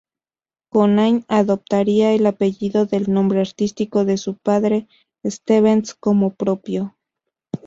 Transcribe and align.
Connie 0.71 1.25
adoptaría 1.27 2.15
el 2.15 2.25
apellido 2.25 2.87
del 2.87 3.13
nombre 3.13 3.39
artístico 3.39 4.03
de 4.03 4.17
su 4.17 4.35
padre, 4.35 4.87
"Stevens", 5.27 5.93
como 5.93 6.33
propio. 6.33 6.97